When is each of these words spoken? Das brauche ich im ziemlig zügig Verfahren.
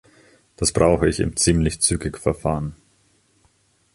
Das 0.55 0.71
brauche 0.71 1.07
ich 1.07 1.19
im 1.19 1.35
ziemlig 1.37 1.79
zügig 1.79 2.17
Verfahren. 2.17 2.75